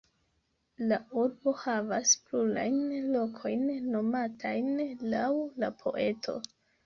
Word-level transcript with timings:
La 0.91 0.95
urbo 1.23 1.51
havas 1.63 2.13
plurajn 2.29 2.79
lokojn 3.17 3.69
nomatajn 3.97 4.73
laŭ 5.15 5.29
la 5.65 5.71
poeto. 5.85 6.35